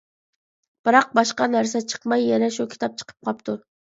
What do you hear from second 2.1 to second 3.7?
يەنە شۇ كىتاب چىقىپ قاپتۇ.